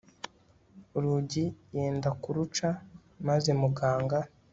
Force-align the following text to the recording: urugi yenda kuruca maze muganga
urugi 0.97 1.45
yenda 1.75 2.09
kuruca 2.21 2.69
maze 3.27 3.49
muganga 3.61 4.19